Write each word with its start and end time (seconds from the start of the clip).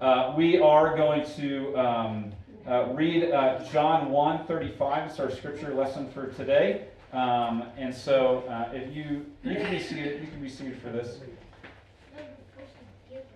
Uh, 0.00 0.32
we 0.36 0.60
are 0.60 0.96
going 0.96 1.26
to 1.34 1.76
um, 1.76 2.32
uh, 2.68 2.86
read 2.92 3.32
uh, 3.32 3.64
John 3.72 4.10
1 4.10 4.46
35. 4.46 5.10
It's 5.10 5.18
our 5.18 5.28
scripture 5.28 5.74
lesson 5.74 6.08
for 6.12 6.28
today. 6.28 6.84
Um, 7.12 7.64
and 7.76 7.92
so 7.92 8.44
uh, 8.48 8.70
if 8.72 8.94
you, 8.94 9.26
you 9.42 9.56
can 9.56 9.70
be 9.72 9.82
seated, 9.82 10.20
you 10.20 10.28
can 10.28 10.40
be 10.40 10.48
seated 10.48 10.80
for 10.80 10.90
this. 10.90 11.18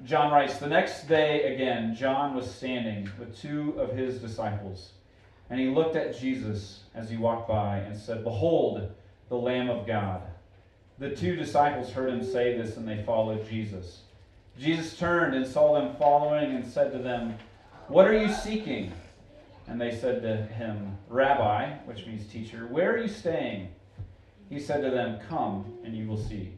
John 0.05 0.31
writes, 0.31 0.59
The 0.59 0.69
next 0.69 1.09
day 1.09 1.53
again, 1.53 1.97
John 1.97 2.37
was 2.37 2.49
standing 2.49 3.11
with 3.19 3.37
two 3.37 3.75
of 3.81 3.97
his 3.97 4.19
disciples. 4.21 4.93
And 5.51 5.59
he 5.59 5.67
looked 5.67 5.97
at 5.97 6.17
Jesus 6.17 6.85
as 6.95 7.11
he 7.11 7.17
walked 7.17 7.49
by 7.49 7.79
and 7.79 7.99
said, 7.99 8.23
Behold, 8.23 8.89
the 9.29 9.37
Lamb 9.37 9.69
of 9.69 9.85
God. 9.85 10.23
The 11.01 11.11
two 11.11 11.35
disciples 11.35 11.91
heard 11.91 12.11
him 12.11 12.23
say 12.23 12.57
this 12.57 12.77
and 12.77 12.87
they 12.87 13.03
followed 13.03 13.49
Jesus. 13.49 14.03
Jesus 14.59 14.99
turned 14.99 15.35
and 15.35 15.47
saw 15.47 15.75
them 15.75 15.97
following 15.97 16.55
and 16.55 16.65
said 16.65 16.93
to 16.93 16.99
them, 16.99 17.37
What 17.89 18.07
are 18.07 18.17
you 18.17 18.33
seeking? 18.33 18.93
And 19.67 19.81
they 19.81 19.95
said 19.97 20.23
to 20.23 20.37
him, 20.55 20.99
Rabbi, 21.09 21.79
which 21.85 22.07
means 22.07 22.27
teacher, 22.27 22.67
where 22.67 22.93
are 22.93 22.99
you 22.99 23.09
staying? 23.09 23.69
He 24.51 24.61
said 24.61 24.83
to 24.83 24.91
them, 24.91 25.21
Come 25.29 25.79
and 25.85 25.97
you 25.97 26.07
will 26.07 26.23
see. 26.23 26.53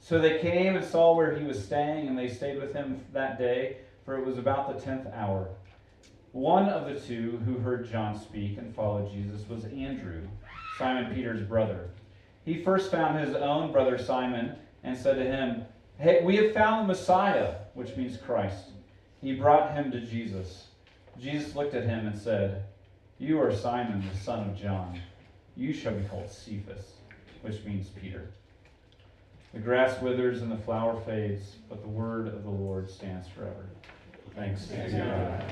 So 0.00 0.18
they 0.18 0.38
came 0.38 0.76
and 0.76 0.84
saw 0.84 1.14
where 1.14 1.36
he 1.36 1.44
was 1.44 1.62
staying, 1.62 2.06
and 2.06 2.16
they 2.16 2.28
stayed 2.28 2.60
with 2.60 2.72
him 2.72 3.04
that 3.12 3.38
day, 3.38 3.78
for 4.04 4.16
it 4.16 4.24
was 4.24 4.38
about 4.38 4.72
the 4.72 4.80
tenth 4.80 5.06
hour. 5.12 5.48
One 6.32 6.68
of 6.68 6.86
the 6.86 7.00
two 7.00 7.42
who 7.44 7.58
heard 7.58 7.90
John 7.90 8.18
speak 8.18 8.56
and 8.58 8.74
followed 8.74 9.10
Jesus 9.10 9.48
was 9.48 9.64
Andrew, 9.64 10.22
Simon 10.78 11.14
Peter's 11.14 11.42
brother. 11.42 11.90
He 12.44 12.62
first 12.62 12.90
found 12.90 13.18
his 13.18 13.34
own 13.34 13.72
brother 13.72 13.98
Simon 13.98 14.54
and 14.84 14.96
said 14.96 15.16
to 15.16 15.24
him, 15.24 15.64
Hey, 15.98 16.22
we 16.22 16.36
have 16.36 16.52
found 16.52 16.82
the 16.82 16.92
Messiah, 16.92 17.54
which 17.74 17.96
means 17.96 18.18
Christ. 18.18 18.64
He 19.22 19.34
brought 19.34 19.72
him 19.72 19.90
to 19.92 20.00
Jesus. 20.00 20.66
Jesus 21.18 21.56
looked 21.56 21.74
at 21.74 21.84
him 21.84 22.06
and 22.06 22.18
said, 22.18 22.64
You 23.18 23.40
are 23.40 23.54
Simon, 23.54 24.04
the 24.12 24.18
son 24.18 24.50
of 24.50 24.56
John. 24.56 25.00
You 25.56 25.72
shall 25.72 25.94
be 25.94 26.04
called 26.04 26.30
Cephas, 26.30 26.92
which 27.40 27.64
means 27.64 27.88
Peter. 27.88 28.28
The 29.54 29.60
grass 29.60 30.02
withers 30.02 30.42
and 30.42 30.52
the 30.52 30.58
flower 30.58 31.00
fades, 31.00 31.56
but 31.70 31.80
the 31.80 31.88
word 31.88 32.28
of 32.28 32.44
the 32.44 32.50
Lord 32.50 32.90
stands 32.90 33.26
forever. 33.28 33.64
Thanks 34.34 34.66
be 34.66 34.76
to 34.76 34.90
God. 34.90 35.44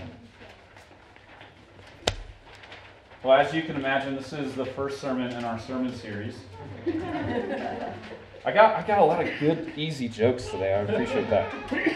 Well, 3.22 3.40
as 3.40 3.54
you 3.54 3.62
can 3.62 3.76
imagine, 3.76 4.14
this 4.14 4.34
is 4.34 4.54
the 4.54 4.66
first 4.66 5.00
sermon 5.00 5.32
in 5.32 5.42
our 5.44 5.58
sermon 5.58 5.96
series. 5.96 6.36
I 8.46 8.52
got 8.52 8.76
I 8.76 8.86
got 8.86 8.98
a 8.98 9.04
lot 9.04 9.26
of 9.26 9.30
good, 9.40 9.72
easy 9.74 10.06
jokes 10.06 10.44
today. 10.46 10.74
I 10.74 10.80
appreciate 10.80 11.30
that. 11.30 11.50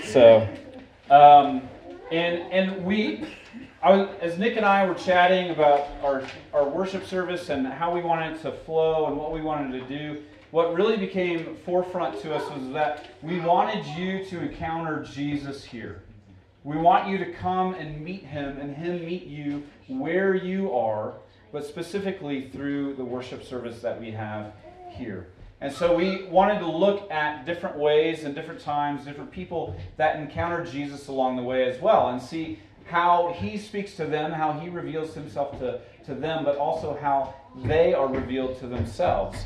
So, 0.04 0.48
um, 1.10 1.68
and 2.10 2.50
and 2.50 2.84
we, 2.86 3.27
I 3.82 3.94
was, 3.94 4.08
as 4.22 4.38
Nick 4.38 4.56
and 4.56 4.64
I 4.64 4.86
were 4.86 4.94
chatting 4.94 5.50
about 5.50 5.86
our 6.02 6.22
our 6.54 6.66
worship 6.66 7.04
service 7.04 7.50
and 7.50 7.66
how 7.66 7.94
we 7.94 8.00
wanted 8.00 8.41
to 8.42 8.52
flow 8.52 9.08
and 9.08 9.16
what 9.19 9.32
we 9.32 9.42
wanted 9.42 9.78
to 9.78 9.88
do. 9.88 10.22
What 10.50 10.74
really 10.74 10.96
became 10.96 11.58
forefront 11.66 12.22
to 12.22 12.34
us 12.34 12.50
was 12.50 12.72
that 12.72 13.10
we 13.22 13.38
wanted 13.41 13.84
you 13.84 14.24
to 14.24 14.41
encounter 14.41 15.02
Jesus 15.02 15.62
here. 15.62 16.02
We 16.64 16.78
want 16.78 17.08
you 17.08 17.19
to 17.19 17.30
come 17.34 17.74
and 17.74 18.02
meet 18.02 18.24
him 18.24 18.56
and 18.58 18.74
him 18.74 19.04
meet 19.04 19.26
you 19.26 19.64
where 19.88 20.34
you 20.34 20.74
are, 20.74 21.12
but 21.52 21.66
specifically 21.66 22.48
through 22.48 22.94
the 22.94 23.04
worship 23.04 23.44
service 23.44 23.82
that 23.82 24.00
we 24.00 24.10
have 24.12 24.54
here. 24.88 25.26
And 25.60 25.72
so 25.72 25.96
we 25.96 26.24
wanted 26.24 26.60
to 26.60 26.70
look 26.70 27.10
at 27.10 27.44
different 27.44 27.76
ways 27.76 28.22
and 28.24 28.34
different 28.34 28.60
times, 28.60 29.04
different 29.04 29.32
people 29.32 29.76
that 29.96 30.16
encountered 30.16 30.68
Jesus 30.68 31.08
along 31.08 31.36
the 31.36 31.42
way 31.42 31.68
as 31.68 31.80
well, 31.80 32.08
and 32.08 32.22
see 32.22 32.60
how 32.84 33.34
he 33.36 33.58
speaks 33.58 33.94
to 33.94 34.06
them, 34.06 34.32
how 34.32 34.52
he 34.52 34.68
reveals 34.68 35.14
himself 35.14 35.58
to, 35.58 35.80
to 36.06 36.14
them, 36.14 36.44
but 36.44 36.56
also 36.56 36.96
how 37.00 37.34
they 37.64 37.92
are 37.92 38.06
revealed 38.06 38.58
to 38.60 38.66
themselves. 38.66 39.36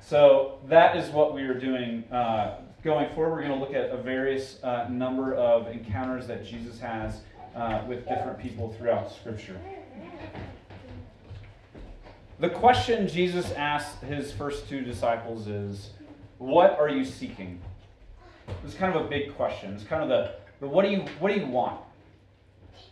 So 0.00 0.58
that 0.68 0.96
is 0.96 1.10
what 1.10 1.34
we 1.34 1.42
are 1.42 1.58
doing 1.58 2.04
uh, 2.12 2.60
going 2.84 3.14
forward. 3.14 3.32
We're 3.32 3.48
going 3.48 3.58
to 3.58 3.64
look 3.64 3.74
at 3.74 3.90
a 3.90 4.02
various 4.02 4.62
uh, 4.62 4.86
number 4.88 5.34
of 5.34 5.66
encounters 5.66 6.26
that 6.26 6.44
Jesus 6.44 6.78
has 6.78 7.20
uh, 7.54 7.82
with 7.88 8.06
different 8.06 8.38
people 8.38 8.74
throughout 8.78 9.10
Scripture. 9.12 9.60
The 12.40 12.48
question 12.48 13.08
Jesus 13.08 13.50
asked 13.52 14.00
his 14.00 14.32
first 14.32 14.68
two 14.68 14.82
disciples 14.82 15.48
is, 15.48 15.90
What 16.38 16.78
are 16.78 16.88
you 16.88 17.04
seeking? 17.04 17.60
It's 18.64 18.74
kind 18.74 18.94
of 18.94 19.04
a 19.04 19.08
big 19.08 19.34
question. 19.34 19.74
It's 19.74 19.82
kind 19.82 20.04
of 20.04 20.08
the, 20.08 20.34
the 20.60 20.68
what 20.68 20.84
do 20.84 20.90
you 20.92 21.00
what 21.18 21.34
do 21.34 21.40
you 21.40 21.46
want? 21.46 21.80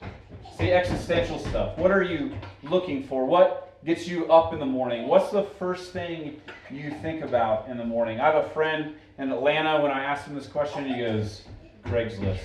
It's 0.03 0.57
the 0.59 0.73
existential 0.73 1.39
stuff. 1.39 1.79
What 1.79 1.93
are 1.93 2.03
you 2.03 2.35
looking 2.65 3.05
for? 3.05 3.25
What 3.25 3.79
gets 3.85 4.09
you 4.09 4.27
up 4.33 4.53
in 4.53 4.59
the 4.59 4.67
morning? 4.67 5.07
What's 5.07 5.31
the 5.31 5.45
first 5.45 5.93
thing 5.93 6.41
you 6.69 6.91
think 7.01 7.23
about 7.23 7.69
in 7.69 7.79
the 7.79 7.85
morning? 7.85 8.21
I 8.21 8.25
have 8.33 8.47
a 8.47 8.51
friend 8.51 8.97
in 9.19 9.31
Atlanta. 9.31 9.81
When 9.81 9.93
I 9.93 10.03
asked 10.03 10.27
him 10.27 10.35
this 10.35 10.49
question, 10.49 10.93
he 10.93 11.01
goes, 11.01 11.45
Craigslist. 11.85 12.41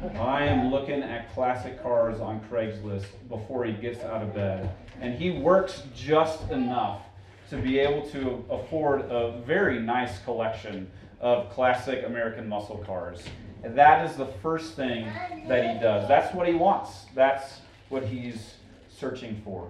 I 0.00 0.44
am 0.44 0.70
looking 0.70 1.02
at 1.02 1.34
classic 1.34 1.82
cars 1.82 2.20
on 2.20 2.40
Craigslist 2.48 3.06
before 3.28 3.64
he 3.64 3.72
gets 3.72 4.04
out 4.04 4.22
of 4.22 4.32
bed. 4.32 4.70
And 5.00 5.12
he 5.14 5.30
works 5.30 5.82
just 5.94 6.50
enough 6.50 7.02
to 7.50 7.56
be 7.56 7.80
able 7.80 8.08
to 8.10 8.44
afford 8.48 9.00
a 9.10 9.42
very 9.44 9.80
nice 9.80 10.20
collection 10.20 10.88
of 11.20 11.50
classic 11.50 12.04
American 12.06 12.48
muscle 12.48 12.78
cars. 12.86 13.24
And 13.64 13.76
that 13.76 14.08
is 14.08 14.16
the 14.16 14.26
first 14.40 14.76
thing 14.76 15.04
that 15.48 15.74
he 15.74 15.80
does. 15.80 16.06
That's 16.06 16.32
what 16.32 16.46
he 16.46 16.54
wants. 16.54 17.06
That's 17.16 17.60
what 17.88 18.04
he's 18.04 18.54
searching 18.88 19.40
for. 19.44 19.68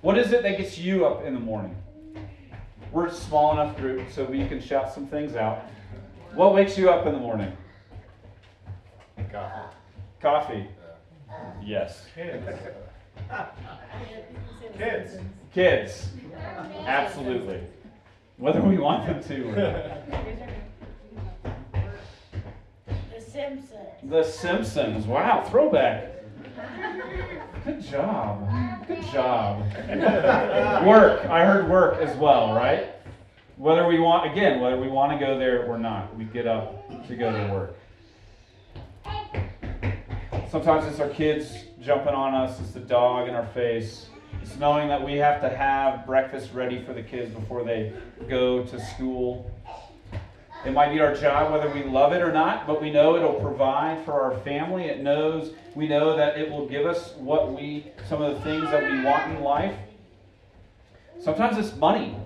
What 0.00 0.18
is 0.18 0.32
it 0.32 0.42
that 0.42 0.58
gets 0.58 0.78
you 0.78 1.06
up 1.06 1.24
in 1.24 1.34
the 1.34 1.40
morning? 1.40 1.76
We're 2.90 3.06
a 3.06 3.14
small 3.14 3.52
enough 3.52 3.76
group 3.76 4.10
so 4.10 4.24
we 4.24 4.48
can 4.48 4.60
shout 4.60 4.92
some 4.92 5.06
things 5.06 5.36
out. 5.36 5.62
What 6.34 6.54
wakes 6.54 6.76
you 6.76 6.90
up 6.90 7.06
in 7.06 7.12
the 7.12 7.20
morning? 7.20 7.56
Coffee. 9.30 9.76
Coffee. 10.20 10.68
Yes. 11.62 12.06
Kids. 12.14 12.46
Kids. 14.76 15.18
Kids. 15.52 16.08
Absolutely. 16.86 17.60
Whether 18.38 18.60
we 18.62 18.78
want 18.78 19.06
them 19.06 19.22
to 19.22 19.48
or 19.48 19.56
not. 19.56 19.84
The 23.14 23.20
Simpsons. 23.20 23.74
The 24.04 24.24
Simpsons. 24.24 25.06
Wow, 25.06 25.44
throwback. 25.48 26.14
Good 27.64 27.82
job. 27.82 28.48
Good 28.86 29.02
job. 29.12 29.60
work. 30.86 31.26
I 31.26 31.44
heard 31.44 31.68
work 31.68 32.00
as 32.00 32.16
well, 32.16 32.54
right? 32.54 32.94
Whether 33.56 33.86
we 33.86 33.98
want, 33.98 34.30
again, 34.30 34.60
whether 34.60 34.78
we 34.78 34.88
want 34.88 35.12
to 35.12 35.18
go 35.18 35.38
there 35.38 35.64
or 35.64 35.76
not, 35.76 36.16
we 36.16 36.24
get 36.24 36.46
up 36.46 37.06
to 37.08 37.16
go 37.16 37.32
to 37.32 37.52
work. 37.52 37.76
Sometimes 40.50 40.86
it's 40.86 40.98
our 40.98 41.10
kids 41.10 41.52
jumping 41.82 42.14
on 42.14 42.32
us, 42.32 42.58
it's 42.58 42.70
the 42.70 42.80
dog 42.80 43.28
in 43.28 43.34
our 43.34 43.44
face. 43.48 44.06
It's 44.40 44.56
knowing 44.56 44.88
that 44.88 45.04
we 45.04 45.16
have 45.16 45.42
to 45.42 45.48
have 45.50 46.06
breakfast 46.06 46.54
ready 46.54 46.82
for 46.82 46.94
the 46.94 47.02
kids 47.02 47.34
before 47.34 47.64
they 47.64 47.92
go 48.30 48.64
to 48.64 48.80
school. 48.80 49.50
It 50.64 50.72
might 50.72 50.90
be 50.90 51.00
our 51.00 51.14
job 51.14 51.52
whether 51.52 51.68
we 51.68 51.84
love 51.84 52.14
it 52.14 52.22
or 52.22 52.32
not, 52.32 52.66
but 52.66 52.80
we 52.80 52.90
know 52.90 53.14
it'll 53.14 53.34
provide 53.34 54.02
for 54.06 54.22
our 54.22 54.38
family. 54.38 54.84
It 54.84 55.02
knows 55.02 55.52
we 55.74 55.86
know 55.86 56.16
that 56.16 56.38
it 56.38 56.50
will 56.50 56.66
give 56.66 56.86
us 56.86 57.12
what 57.18 57.52
we 57.52 57.92
some 58.08 58.22
of 58.22 58.34
the 58.34 58.40
things 58.40 58.64
that 58.70 58.90
we 58.90 59.04
want 59.04 59.30
in 59.30 59.42
life. 59.42 59.76
Sometimes 61.20 61.58
it's 61.58 61.76
money. 61.76 62.16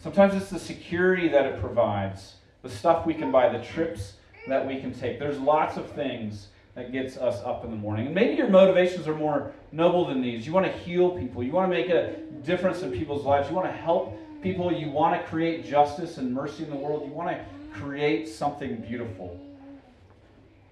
Sometimes 0.00 0.34
it's 0.34 0.48
the 0.48 0.58
security 0.58 1.28
that 1.28 1.44
it 1.44 1.60
provides, 1.60 2.36
the 2.62 2.70
stuff 2.70 3.04
we 3.04 3.12
can 3.12 3.30
buy, 3.30 3.50
the 3.50 3.62
trips 3.62 4.14
that 4.48 4.66
we 4.66 4.80
can 4.80 4.94
take. 4.94 5.18
There's 5.18 5.38
lots 5.38 5.76
of 5.76 5.90
things 5.92 6.48
that 6.74 6.92
gets 6.92 7.16
us 7.16 7.40
up 7.44 7.64
in 7.64 7.70
the 7.70 7.76
morning. 7.76 8.06
And 8.06 8.14
maybe 8.14 8.34
your 8.34 8.48
motivations 8.48 9.06
are 9.06 9.14
more 9.14 9.52
noble 9.70 10.06
than 10.06 10.20
these. 10.20 10.46
You 10.46 10.52
want 10.52 10.66
to 10.66 10.72
heal 10.72 11.10
people. 11.10 11.42
You 11.42 11.52
want 11.52 11.70
to 11.70 11.76
make 11.76 11.88
a 11.88 12.16
difference 12.44 12.82
in 12.82 12.90
people's 12.90 13.24
lives. 13.24 13.48
You 13.48 13.54
want 13.54 13.68
to 13.68 13.76
help 13.76 14.18
people. 14.42 14.72
You 14.72 14.90
want 14.90 15.20
to 15.20 15.26
create 15.28 15.64
justice 15.64 16.18
and 16.18 16.34
mercy 16.34 16.64
in 16.64 16.70
the 16.70 16.76
world. 16.76 17.06
You 17.06 17.12
want 17.12 17.30
to 17.30 17.44
create 17.72 18.28
something 18.28 18.76
beautiful. 18.76 19.40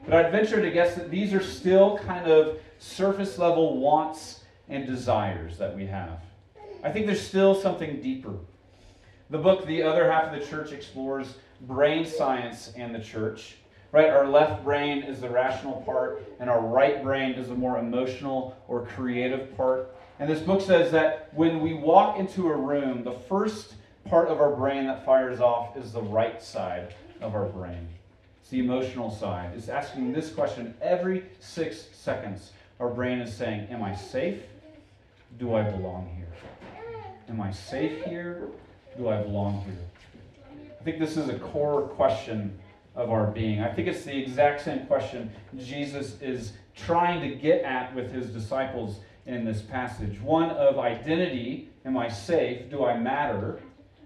But 0.05 0.15
I'd 0.15 0.33
venture 0.33 0.61
to 0.61 0.71
guess 0.71 0.97
that 0.97 1.11
these 1.11 1.33
are 1.33 1.43
still 1.43 1.99
kind 1.99 2.27
of 2.27 2.59
surface 2.79 3.39
level 3.39 3.79
wants 3.79 4.41
and 4.69 4.87
desires 4.87 5.57
that 5.59 5.77
we 5.77 5.87
have. 5.87 6.19
I 6.83 6.91
think 6.91 7.07
there's 7.07 7.25
still 7.25 7.55
something 7.55 8.01
deeper. 8.01 8.35
The 9.31 9.39
book, 9.39 9.67
The 9.67 9.83
Other 9.85 10.11
Half 10.11 10.33
of 10.33 10.41
the 10.41 10.47
Church, 10.47 10.73
explores 10.73 11.37
brain 11.63 12.05
science 12.05 12.73
and 12.77 12.93
the 12.93 12.99
church. 12.99 13.57
Right? 13.93 14.09
Our 14.09 14.27
left 14.27 14.65
brain 14.65 15.03
is 15.03 15.21
the 15.21 15.29
rational 15.29 15.83
part, 15.83 16.23
and 16.41 16.49
our 16.49 16.61
right 16.61 17.03
brain 17.03 17.33
is 17.33 17.49
the 17.49 17.55
more 17.55 17.79
emotional 17.79 18.57
or 18.67 18.87
creative 18.87 19.55
part. 19.55 19.95
And 20.19 20.31
this 20.31 20.41
book 20.41 20.63
says 20.63 20.91
that 20.93 21.29
when 21.35 21.61
we 21.61 21.75
walk 21.75 22.19
into 22.19 22.49
a 22.49 22.57
room, 22.57 23.05
the 23.05 23.13
first 23.13 23.75
part 24.07 24.29
of 24.29 24.41
our 24.41 24.55
brain 24.57 24.87
that 24.87 25.05
fires 25.05 25.41
off 25.41 25.77
is 25.77 25.93
the 25.93 26.03
right 26.03 26.43
side 26.43 26.95
of 27.21 27.35
our 27.35 27.47
brain. 27.47 27.87
It's 28.41 28.51
the 28.51 28.61
emotional 28.61 29.11
side. 29.11 29.53
It's 29.55 29.69
asking 29.69 30.13
this 30.13 30.33
question 30.33 30.75
every 30.81 31.27
six 31.39 31.89
seconds. 31.93 32.53
Our 32.81 32.89
brain 32.89 33.21
is 33.21 33.35
saying, 33.35 33.69
Am 33.71 33.83
I 33.83 33.95
safe? 33.95 34.43
Do 35.39 35.55
I 35.55 35.63
belong 35.63 36.11
here? 36.17 36.27
Am 37.29 37.41
I 37.41 37.53
safe 37.53 38.05
here? 38.05 38.49
Do 38.97 39.09
I 39.09 39.23
belong 39.23 39.65
here? 39.65 39.77
I 40.81 40.85
think 40.85 40.99
this 40.99 41.17
is 41.17 41.29
a 41.29 41.39
core 41.39 41.83
question 41.83 42.59
of 42.95 43.11
our 43.11 43.27
being. 43.27 43.61
I 43.61 43.73
think 43.73 43.89
it's 43.89 44.05
the 44.05 44.17
exact 44.17 44.63
same 44.63 44.87
question 44.87 45.31
Jesus 45.59 46.21
is 46.21 46.53
trying 46.75 47.21
to 47.21 47.37
get 47.37 47.63
at 47.63 47.95
with 47.95 48.13
his 48.13 48.31
disciples 48.31 49.01
in 49.27 49.45
this 49.45 49.63
passage 49.63 50.21
one 50.21 50.51
of 50.51 50.79
identity, 50.79 51.71
am 51.85 51.97
I 51.97 52.09
safe? 52.09 52.71
Do 52.71 52.85
I 52.85 52.99
matter? 52.99 53.61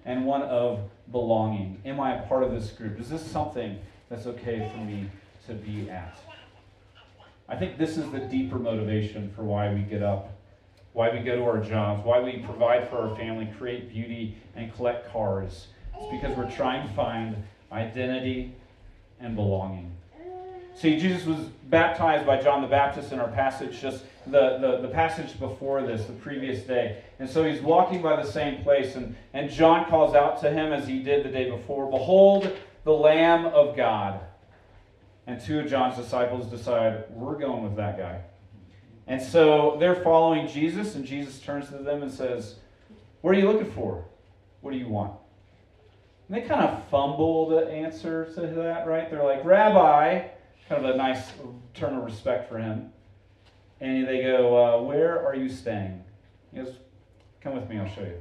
And 0.04 0.24
one 0.24 0.42
of 0.42 0.88
belonging, 1.10 1.80
am 1.84 2.00
I 2.00 2.16
a 2.16 2.22
part 2.26 2.42
of 2.42 2.52
this 2.52 2.70
group? 2.70 3.00
Is 3.00 3.08
this 3.08 3.24
something 3.24 3.78
that's 4.08 4.26
okay 4.26 4.70
for 4.72 4.80
me 4.84 5.10
to 5.46 5.54
be 5.54 5.90
at? 5.90 6.16
I 7.48 7.56
think 7.56 7.78
this 7.78 7.96
is 7.96 8.10
the 8.10 8.20
deeper 8.20 8.58
motivation 8.58 9.32
for 9.34 9.42
why 9.42 9.72
we 9.72 9.80
get 9.80 10.02
up, 10.02 10.32
why 10.92 11.10
we 11.10 11.20
go 11.20 11.36
to 11.36 11.42
our 11.44 11.58
jobs, 11.58 12.04
why 12.04 12.20
we 12.20 12.38
provide 12.38 12.88
for 12.88 12.98
our 12.98 13.16
family, 13.16 13.48
create 13.58 13.88
beauty, 13.88 14.36
and 14.54 14.74
collect 14.74 15.10
cars. 15.12 15.68
It's 15.96 16.10
because 16.10 16.36
we're 16.36 16.50
trying 16.50 16.86
to 16.86 16.94
find 16.94 17.36
identity 17.72 18.54
and 19.20 19.34
belonging. 19.34 19.92
See, 20.76 20.98
Jesus 21.00 21.24
was 21.24 21.38
baptized 21.70 22.26
by 22.26 22.40
John 22.40 22.60
the 22.60 22.68
Baptist 22.68 23.10
in 23.10 23.18
our 23.18 23.28
passage, 23.28 23.80
just 23.80 24.04
the, 24.26 24.58
the, 24.58 24.78
the, 24.82 24.88
passage 24.88 25.38
before 25.38 25.82
this, 25.82 26.04
the 26.04 26.12
previous 26.12 26.64
day. 26.64 27.02
And 27.18 27.28
so 27.28 27.44
he's 27.44 27.62
walking 27.62 28.02
by 28.02 28.16
the 28.22 28.30
same 28.30 28.62
place, 28.62 28.94
and, 28.94 29.16
and 29.32 29.50
John 29.50 29.86
calls 29.86 30.14
out 30.14 30.38
to 30.42 30.50
him 30.50 30.74
as 30.74 30.86
he 30.86 31.02
did 31.02 31.24
the 31.24 31.30
day 31.30 31.50
before 31.50 31.90
Behold, 31.90 32.54
the 32.84 32.92
Lamb 32.92 33.46
of 33.46 33.74
God. 33.74 34.20
And 35.26 35.40
two 35.40 35.60
of 35.60 35.68
John's 35.68 35.96
disciples 35.96 36.46
decide, 36.46 37.04
We're 37.10 37.38
going 37.38 37.64
with 37.64 37.76
that 37.76 37.96
guy. 37.96 38.20
And 39.06 39.22
so 39.22 39.76
they're 39.80 39.94
following 39.94 40.46
Jesus, 40.46 40.94
and 40.94 41.06
Jesus 41.06 41.40
turns 41.40 41.68
to 41.68 41.78
them 41.78 42.02
and 42.02 42.12
says, 42.12 42.56
What 43.22 43.34
are 43.34 43.38
you 43.38 43.50
looking 43.50 43.70
for? 43.72 44.04
What 44.60 44.72
do 44.72 44.78
you 44.78 44.88
want? 44.88 45.14
And 46.28 46.36
they 46.36 46.46
kind 46.46 46.62
of 46.62 46.88
fumble 46.88 47.48
the 47.48 47.68
answer 47.68 48.24
to 48.34 48.40
that, 48.40 48.86
right? 48.86 49.10
They're 49.10 49.22
like, 49.22 49.44
Rabbi, 49.44 50.28
kind 50.68 50.84
of 50.84 50.94
a 50.94 50.96
nice 50.96 51.32
turn 51.74 51.94
of 51.96 52.04
respect 52.04 52.48
for 52.48 52.58
him. 52.58 52.92
And 53.80 54.08
they 54.08 54.22
go, 54.22 54.56
uh, 54.56 54.82
Where 54.82 55.24
are 55.24 55.34
you 55.34 55.48
staying? 55.48 56.02
He 56.52 56.58
goes, 56.58 56.74
Come 57.40 57.54
with 57.54 57.68
me, 57.68 57.78
I'll 57.78 57.88
show 57.88 58.02
you. 58.02 58.16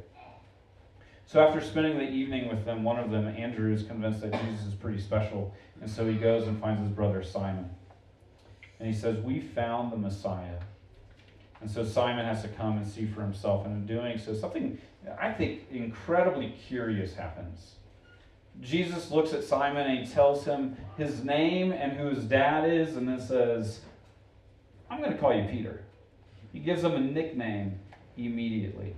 So 1.26 1.40
after 1.40 1.60
spending 1.60 1.98
the 1.98 2.08
evening 2.08 2.50
with 2.50 2.66
them, 2.66 2.84
one 2.84 3.00
of 3.00 3.10
them, 3.10 3.28
Andrew, 3.28 3.74
is 3.74 3.82
convinced 3.82 4.22
that 4.22 4.32
Jesus 4.44 4.68
is 4.68 4.76
pretty 4.76 5.02
special. 5.02 5.56
And 5.82 5.90
so 5.90 6.08
he 6.08 6.16
goes 6.16 6.48
and 6.48 6.62
finds 6.62 6.82
his 6.82 6.90
brother 6.90 7.24
Simon. 7.24 7.70
And 8.80 8.88
he 8.88 8.94
says, 8.94 9.18
We 9.18 9.40
found 9.40 9.92
the 9.92 9.98
Messiah. 9.98 10.60
And 11.62 11.72
so 11.72 11.84
Simon 11.84 12.26
has 12.26 12.44
to 12.44 12.48
come 12.50 12.78
and 12.78 12.88
see 12.88 13.08
for 13.08 13.22
himself. 13.22 13.66
And 13.66 13.76
in 13.76 13.86
doing 13.88 14.20
so, 14.20 14.36
something 14.36 14.78
I 15.20 15.32
think 15.32 15.64
incredibly 15.72 16.54
curious 16.68 17.16
happens. 17.16 17.76
Jesus 18.62 19.12
looks 19.12 19.34
at 19.34 19.44
Simon 19.44 19.86
and 19.88 20.06
he 20.06 20.14
tells 20.14 20.46
him 20.46 20.78
his 20.98 21.24
name 21.24 21.72
and 21.72 21.94
who 21.94 22.08
his 22.08 22.24
dad 22.24 22.70
is, 22.70 22.96
and 22.96 23.08
then 23.08 23.20
says, 23.20 23.82
I'm 24.90 25.00
going 25.00 25.12
to 25.12 25.18
call 25.18 25.34
you 25.34 25.48
Peter. 25.50 25.82
He 26.54 26.60
gives 26.60 26.84
him 26.84 26.94
a 26.94 27.00
nickname 27.00 27.80
immediately. 28.18 28.96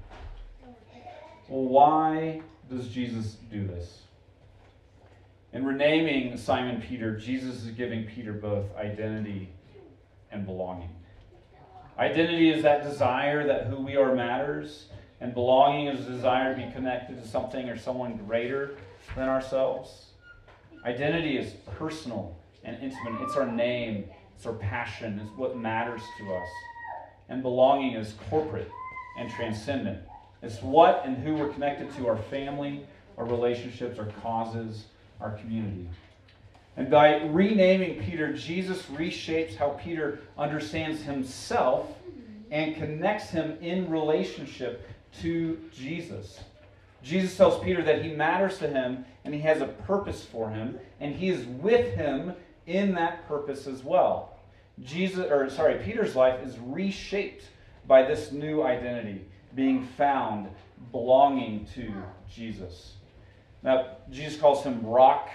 Well, 1.49 1.63
why 1.63 2.41
does 2.69 2.87
Jesus 2.89 3.37
do 3.51 3.65
this? 3.65 4.03
In 5.53 5.65
renaming 5.65 6.37
Simon 6.37 6.81
Peter, 6.81 7.17
Jesus 7.17 7.63
is 7.63 7.71
giving 7.71 8.05
Peter 8.05 8.33
both 8.33 8.65
identity 8.75 9.49
and 10.31 10.45
belonging. 10.45 10.89
Identity 11.97 12.51
is 12.51 12.63
that 12.63 12.83
desire 12.83 13.47
that 13.47 13.67
who 13.67 13.77
we 13.77 13.95
are 13.95 14.13
matters, 14.13 14.87
and 15.19 15.33
belonging 15.33 15.87
is 15.87 16.05
a 16.05 16.11
desire 16.11 16.53
to 16.53 16.63
be 16.63 16.71
connected 16.73 17.19
to 17.21 17.27
something 17.27 17.69
or 17.69 17.77
someone 17.77 18.17
greater 18.17 18.77
than 19.15 19.29
ourselves. 19.29 20.07
Identity 20.85 21.37
is 21.37 21.53
personal 21.77 22.37
and 22.63 22.77
intimate. 22.81 23.21
It's 23.21 23.35
our 23.35 23.45
name, 23.45 24.05
it's 24.35 24.45
our 24.45 24.53
passion, 24.53 25.19
it's 25.19 25.37
what 25.37 25.57
matters 25.57 26.01
to 26.19 26.33
us. 26.33 26.49
And 27.29 27.41
belonging 27.41 27.93
is 27.93 28.13
corporate 28.29 28.71
and 29.17 29.29
transcendent. 29.29 29.99
It's 30.41 30.61
what 30.61 31.01
and 31.05 31.17
who 31.17 31.35
we're 31.35 31.49
connected 31.49 31.93
to 31.95 32.07
our 32.07 32.17
family, 32.17 32.85
our 33.17 33.25
relationships, 33.25 33.97
our 33.99 34.07
causes, 34.21 34.85
our 35.19 35.31
community. 35.31 35.89
And 36.77 36.91
by 36.91 37.23
renaming 37.23 38.03
Peter, 38.03 38.31
Jesus 38.33 38.83
reshapes 38.83 39.55
how 39.55 39.69
Peter 39.83 40.19
understands 40.37 41.01
himself 41.01 41.87
and 42.51 42.75
connects 42.75 43.29
him 43.29 43.57
in 43.61 43.89
relationship 43.89 44.87
to 45.21 45.59
Jesus. 45.73 46.39
Jesus 47.03 47.37
tells 47.37 47.63
Peter 47.63 47.83
that 47.83 48.03
he 48.03 48.11
matters 48.11 48.57
to 48.59 48.67
him 48.67 49.05
and 49.23 49.33
he 49.33 49.41
has 49.41 49.61
a 49.61 49.67
purpose 49.67 50.23
for 50.23 50.49
him, 50.49 50.79
and 50.99 51.13
he 51.13 51.29
is 51.29 51.45
with 51.45 51.95
him 51.95 52.33
in 52.65 52.93
that 52.95 53.27
purpose 53.27 53.67
as 53.67 53.83
well. 53.83 54.37
Jesus, 54.83 55.29
or 55.29 55.49
sorry, 55.49 55.83
Peter's 55.83 56.15
life 56.15 56.39
is 56.45 56.57
reshaped 56.59 57.43
by 57.87 58.03
this 58.03 58.31
new 58.31 58.63
identity, 58.63 59.25
being 59.53 59.85
found, 59.97 60.47
belonging 60.91 61.67
to 61.73 61.91
Jesus. 62.33 62.93
Now, 63.63 63.97
Jesus 64.09 64.39
calls 64.39 64.63
him 64.63 64.85
Rock, 64.85 65.29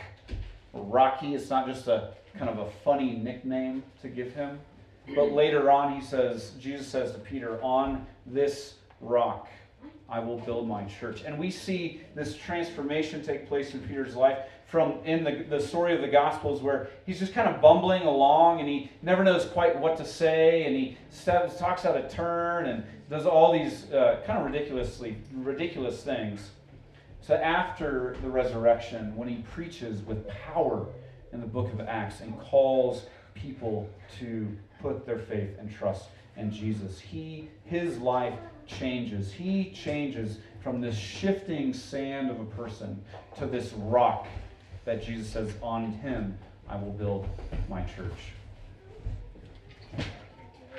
Rocky. 0.72 1.34
It's 1.34 1.50
not 1.50 1.66
just 1.66 1.88
a 1.88 2.14
kind 2.38 2.48
of 2.48 2.58
a 2.58 2.70
funny 2.84 3.16
nickname 3.16 3.82
to 4.00 4.08
give 4.08 4.32
him. 4.32 4.58
But 5.14 5.32
later 5.32 5.70
on, 5.70 5.98
he 5.98 6.00
says, 6.00 6.52
Jesus 6.60 6.86
says 6.86 7.12
to 7.12 7.18
Peter, 7.18 7.60
On 7.62 8.06
this 8.24 8.74
rock 9.00 9.48
I 10.08 10.18
will 10.20 10.38
build 10.38 10.68
my 10.68 10.84
church. 10.84 11.22
And 11.24 11.38
we 11.38 11.50
see 11.50 12.02
this 12.14 12.36
transformation 12.36 13.22
take 13.22 13.48
place 13.48 13.72
in 13.72 13.80
Peter's 13.80 14.14
life 14.14 14.40
from 14.66 14.98
in 15.04 15.24
the, 15.24 15.44
the 15.48 15.60
story 15.60 15.94
of 15.94 16.02
the 16.02 16.08
Gospels 16.08 16.60
where 16.60 16.90
he's 17.06 17.18
just 17.18 17.32
kind 17.32 17.48
of 17.48 17.62
bumbling 17.62 18.02
along 18.02 18.60
and 18.60 18.68
he 18.68 18.90
never 19.00 19.24
knows 19.24 19.46
quite 19.46 19.78
what 19.78 19.96
to 19.96 20.04
say 20.04 20.64
and 20.64 20.76
he 20.76 20.98
steps, 21.08 21.58
talks 21.58 21.86
out 21.86 21.96
of 21.96 22.10
turn 22.10 22.66
and 22.66 22.84
does 23.08 23.24
all 23.24 23.52
these 23.52 23.90
uh, 23.90 24.20
kind 24.26 24.38
of 24.38 24.44
ridiculously 24.44 25.16
ridiculous 25.34 26.02
things. 26.02 26.50
So 27.22 27.34
after 27.36 28.16
the 28.20 28.28
resurrection, 28.28 29.16
when 29.16 29.28
he 29.28 29.36
preaches 29.52 30.02
with 30.02 30.28
power 30.28 30.88
in 31.32 31.40
the 31.40 31.46
book 31.46 31.72
of 31.72 31.80
Acts 31.80 32.20
and 32.20 32.38
calls 32.38 33.06
people 33.34 33.88
to 34.18 34.54
put 34.80 35.06
their 35.06 35.18
faith 35.18 35.56
and 35.58 35.70
trust 35.70 36.08
in 36.36 36.50
Jesus, 36.50 36.98
he 36.98 37.48
his 37.64 37.98
life 37.98 38.38
changes. 38.66 39.32
He 39.32 39.70
changes 39.70 40.38
from 40.62 40.80
this 40.80 40.96
shifting 40.96 41.72
sand 41.72 42.30
of 42.30 42.40
a 42.40 42.44
person 42.44 43.02
to 43.38 43.46
this 43.46 43.72
rock 43.74 44.26
that 44.84 45.02
Jesus 45.02 45.28
says, 45.28 45.52
On 45.62 45.92
him 45.92 46.38
I 46.68 46.76
will 46.76 46.92
build 46.92 47.26
my 47.68 47.82
church. 47.82 48.32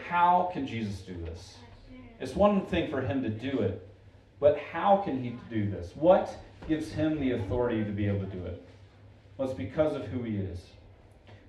How 0.08 0.50
can 0.54 0.68
Jesus 0.68 1.00
do 1.02 1.16
this? 1.26 1.58
It's 2.20 2.36
one 2.36 2.66
thing 2.66 2.90
for 2.90 3.02
him 3.02 3.22
to 3.24 3.30
do 3.30 3.60
it, 3.60 3.88
but 4.40 4.58
how 4.58 4.98
can 4.98 5.22
he 5.22 5.36
do 5.50 5.70
this? 5.70 5.92
What 5.96 6.36
gives 6.68 6.92
him 6.92 7.20
the 7.20 7.32
authority 7.32 7.84
to 7.84 7.92
be 7.92 8.08
able 8.08 8.20
to 8.20 8.26
do 8.26 8.46
it? 8.46 8.66
Well, 9.38 9.50
it's 9.50 9.58
because 9.58 9.96
of 9.96 10.06
who 10.06 10.24
he 10.24 10.38
is. 10.38 10.60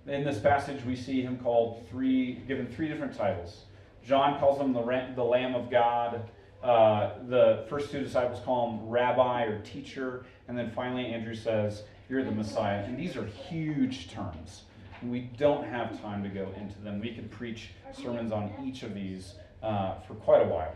In 0.06 0.24
this 0.24 0.38
passage, 0.38 0.84
we 0.84 0.96
see 0.96 1.22
him 1.22 1.38
called 1.38 1.86
three, 1.90 2.34
given 2.46 2.66
three 2.66 2.88
different 2.88 3.16
titles. 3.16 3.64
John 4.06 4.38
calls 4.38 4.60
him 4.60 4.72
the, 4.72 5.12
the 5.14 5.24
Lamb 5.24 5.54
of 5.54 5.70
God. 5.70 6.28
Uh, 6.62 7.12
the 7.28 7.64
first 7.68 7.90
two 7.90 8.00
disciples 8.00 8.40
call 8.44 8.70
him 8.70 8.88
rabbi 8.88 9.44
or 9.44 9.60
teacher. 9.60 10.24
And 10.48 10.56
then 10.56 10.70
finally, 10.70 11.06
Andrew 11.06 11.34
says, 11.34 11.82
You're 12.08 12.24
the 12.24 12.30
Messiah. 12.30 12.84
And 12.84 12.98
these 12.98 13.16
are 13.16 13.24
huge 13.24 14.10
terms. 14.10 14.64
And 15.00 15.10
we 15.10 15.30
don't 15.36 15.66
have 15.66 16.00
time 16.00 16.22
to 16.22 16.28
go 16.28 16.52
into 16.56 16.78
them. 16.80 17.00
We 17.00 17.14
could 17.14 17.30
preach 17.30 17.70
sermons 17.92 18.32
on 18.32 18.52
each 18.64 18.82
of 18.82 18.94
these 18.94 19.34
uh, 19.62 20.00
for 20.00 20.14
quite 20.14 20.42
a 20.42 20.48
while. 20.48 20.74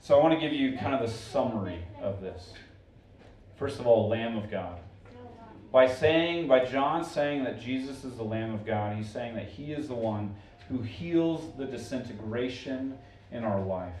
So 0.00 0.18
I 0.18 0.22
want 0.22 0.34
to 0.34 0.40
give 0.40 0.52
you 0.52 0.78
kind 0.78 0.94
of 0.94 1.00
the 1.00 1.12
summary 1.12 1.84
of 2.00 2.20
this. 2.20 2.52
First 3.56 3.80
of 3.80 3.86
all, 3.86 4.08
Lamb 4.08 4.36
of 4.36 4.50
God. 4.50 4.78
By 5.72 5.86
saying, 5.86 6.48
by 6.48 6.64
John 6.64 7.04
saying 7.04 7.44
that 7.44 7.60
Jesus 7.60 8.04
is 8.04 8.16
the 8.16 8.22
Lamb 8.22 8.54
of 8.54 8.64
God, 8.64 8.96
he's 8.96 9.10
saying 9.10 9.34
that 9.34 9.48
he 9.48 9.72
is 9.72 9.88
the 9.88 9.94
one 9.94 10.34
who 10.68 10.82
heals 10.82 11.56
the 11.56 11.64
disintegration 11.64 12.96
in 13.32 13.44
our 13.44 13.60
life. 13.60 13.94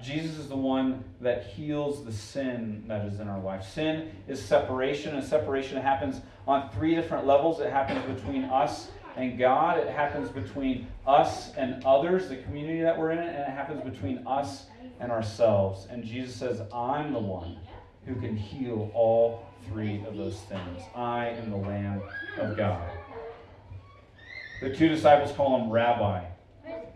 Jesus 0.00 0.38
is 0.38 0.48
the 0.48 0.56
one 0.56 1.02
that 1.20 1.44
heals 1.44 2.04
the 2.04 2.12
sin 2.12 2.84
that 2.86 3.04
is 3.06 3.18
in 3.20 3.28
our 3.28 3.40
life. 3.40 3.64
Sin 3.64 4.12
is 4.28 4.40
separation, 4.40 5.16
and 5.16 5.24
separation 5.24 5.80
happens 5.80 6.20
on 6.46 6.70
three 6.70 6.94
different 6.94 7.26
levels. 7.26 7.60
It 7.60 7.72
happens 7.72 8.04
between 8.14 8.44
us 8.44 8.88
and 9.16 9.36
God, 9.36 9.78
it 9.78 9.88
happens 9.88 10.28
between 10.28 10.86
us 11.04 11.52
and 11.56 11.82
others, 11.84 12.28
the 12.28 12.36
community 12.36 12.82
that 12.82 12.96
we're 12.96 13.10
in, 13.10 13.18
and 13.18 13.28
it 13.28 13.48
happens 13.48 13.82
between 13.82 14.24
us 14.26 14.66
and 15.00 15.10
ourselves. 15.10 15.88
And 15.90 16.04
Jesus 16.04 16.36
says, 16.36 16.62
I'm 16.72 17.12
the 17.12 17.18
one 17.18 17.58
who 18.06 18.14
can 18.14 18.36
heal 18.36 18.92
all 18.94 19.44
three 19.66 20.04
of 20.06 20.16
those 20.16 20.38
things. 20.42 20.82
I 20.94 21.30
am 21.30 21.50
the 21.50 21.56
Lamb 21.56 22.00
of 22.38 22.56
God. 22.56 22.88
The 24.60 24.74
two 24.74 24.88
disciples 24.88 25.32
call 25.32 25.60
him 25.60 25.70
Rabbi 25.70 26.24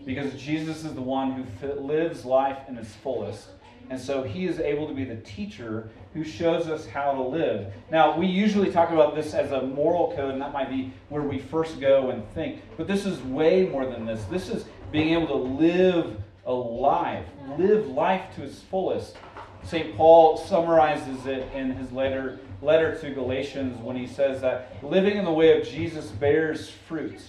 because 0.05 0.35
Jesus 0.35 0.85
is 0.85 0.95
the 0.95 1.03
one 1.03 1.47
who 1.61 1.73
lives 1.75 2.25
life 2.25 2.59
in 2.69 2.77
its 2.77 2.93
fullest. 2.97 3.49
And 3.91 4.01
so 4.01 4.23
he 4.23 4.47
is 4.47 4.59
able 4.59 4.89
to 4.89 4.95
be 4.95 5.05
the 5.05 5.17
teacher 5.17 5.91
who 6.15 6.25
shows 6.25 6.69
us 6.69 6.87
how 6.87 7.13
to 7.13 7.23
live. 7.23 7.73
Now, 7.91 8.17
we 8.17 8.27
usually 8.27 8.71
talk 8.71 8.91
about 8.91 9.15
this 9.15 9.35
as 9.35 9.53
a 9.53 9.63
moral 9.63 10.15
code, 10.17 10.33
and 10.33 10.41
that 10.41 10.53
might 10.53 10.71
be 10.71 10.93
where 11.09 11.23
we 11.23 11.39
first 11.39 11.81
go 11.81 12.11
and 12.11 12.29
think. 12.31 12.63
But 12.77 12.87
this 12.87 13.07
is 13.07 13.21
way 13.23 13.67
more 13.67 13.87
than 13.87 14.07
this. 14.07 14.25
This 14.25 14.49
is 14.49 14.65
being 14.91 15.11
able 15.11 15.27
to 15.29 15.35
live 15.35 16.17
a 16.47 16.53
life, 16.53 17.27
live 17.59 17.87
life 17.87 18.35
to 18.37 18.43
its 18.43 18.61
fullest. 18.61 19.17
St. 19.63 19.97
Paul 19.97 20.37
summarizes 20.37 21.27
it 21.27 21.53
in 21.55 21.73
his 21.73 21.93
letter, 21.93 22.41
letter 22.61 22.99
to 23.01 23.11
Galatians 23.11 23.79
when 23.81 23.97
he 23.97 24.07
says 24.07 24.41
that 24.41 24.83
living 24.83 25.17
in 25.17 25.25
the 25.25 25.33
way 25.33 25.59
of 25.61 25.67
Jesus 25.67 26.07
bears 26.11 26.69
fruit, 26.69 27.21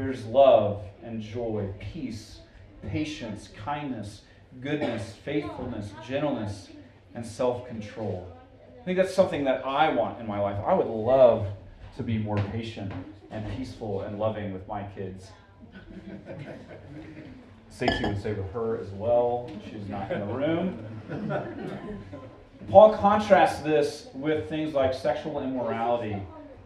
bears 0.00 0.24
love 0.24 0.82
and 1.04 1.20
joy, 1.20 1.68
peace, 1.78 2.38
patience, 2.88 3.50
kindness, 3.64 4.22
goodness, 4.62 5.14
faithfulness, 5.24 5.92
gentleness, 6.08 6.68
and 7.14 7.24
self 7.26 7.66
control. 7.68 8.26
I 8.80 8.82
think 8.84 8.96
that's 8.96 9.14
something 9.14 9.44
that 9.44 9.66
I 9.66 9.92
want 9.92 10.18
in 10.18 10.26
my 10.26 10.40
life. 10.40 10.56
I 10.66 10.72
would 10.72 10.86
love 10.86 11.48
to 11.98 12.02
be 12.02 12.16
more 12.16 12.38
patient 12.50 12.92
and 13.30 13.46
peaceful 13.58 14.00
and 14.02 14.18
loving 14.18 14.54
with 14.54 14.66
my 14.66 14.84
kids. 14.84 15.28
Stacey 17.68 18.06
would 18.06 18.22
say 18.22 18.32
with 18.32 18.50
her 18.52 18.80
as 18.80 18.88
well. 18.92 19.50
She's 19.70 19.86
not 19.86 20.10
in 20.10 20.20
the 20.20 20.34
room. 20.34 20.78
Paul 22.70 22.96
contrasts 22.96 23.60
this 23.60 24.06
with 24.14 24.48
things 24.48 24.72
like 24.72 24.94
sexual 24.94 25.40
immorality, 25.40 26.16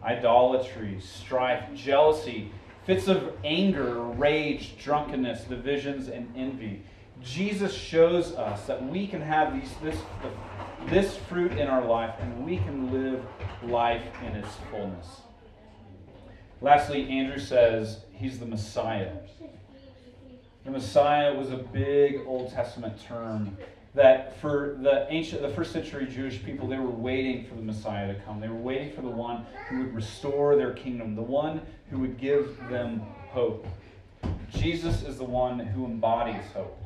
idolatry, 0.04 1.00
strife, 1.00 1.64
jealousy, 1.74 2.52
fits 2.86 3.08
of 3.08 3.32
anger, 3.44 4.00
rage, 4.00 4.74
drunkenness, 4.82 5.44
divisions, 5.44 6.08
and 6.08 6.32
envy. 6.36 6.82
Jesus 7.22 7.72
shows 7.72 8.32
us 8.32 8.66
that 8.66 8.84
we 8.86 9.06
can 9.06 9.20
have 9.20 9.54
these, 9.54 9.70
this, 9.82 9.96
this 10.88 11.16
fruit 11.16 11.52
in 11.52 11.68
our 11.68 11.84
life 11.84 12.14
and 12.20 12.44
we 12.44 12.58
can 12.58 12.92
live 12.92 13.24
life 13.62 14.04
in 14.26 14.36
its 14.36 14.54
fullness. 14.70 15.22
Lastly, 16.60 17.08
Andrew 17.08 17.38
says 17.38 18.00
he's 18.12 18.38
the 18.38 18.46
Messiah. 18.46 19.12
The 20.64 20.70
Messiah 20.70 21.34
was 21.34 21.50
a 21.50 21.58
big 21.58 22.22
Old 22.26 22.52
Testament 22.52 22.98
term 23.06 23.56
that 23.94 24.40
for 24.40 24.76
the 24.80 25.06
ancient 25.08 25.42
the 25.42 25.50
first 25.50 25.72
century 25.72 26.06
Jewish 26.06 26.42
people 26.42 26.66
they 26.66 26.78
were 26.78 26.90
waiting 26.90 27.44
for 27.44 27.54
the 27.54 27.62
Messiah 27.62 28.12
to 28.12 28.20
come. 28.22 28.40
They 28.40 28.48
were 28.48 28.54
waiting 28.54 28.92
for 28.92 29.02
the 29.02 29.08
one 29.08 29.46
who 29.68 29.78
would 29.78 29.94
restore 29.94 30.56
their 30.56 30.72
kingdom, 30.72 31.14
the 31.14 31.22
one 31.22 31.62
who 31.94 32.00
would 32.00 32.18
give 32.18 32.58
them 32.68 33.00
hope. 33.28 33.66
Jesus 34.50 35.02
is 35.02 35.16
the 35.16 35.24
one 35.24 35.60
who 35.60 35.84
embodies 35.84 36.42
hope. 36.52 36.76